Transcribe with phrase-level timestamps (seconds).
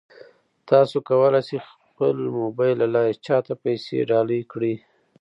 [0.69, 4.75] تاسو کولای شئ د خپل موبایل له لارې چا ته پیسې ډالۍ کړئ.